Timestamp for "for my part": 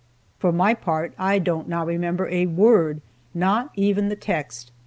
0.39-1.13